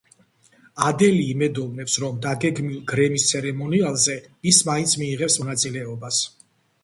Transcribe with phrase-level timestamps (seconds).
[0.85, 4.15] ადელი იმედოვნებს, რომ დაგეგმილ გრემის ცერემონიალზე
[4.53, 6.23] ის მაინც მიიღებს მონაწილეობას.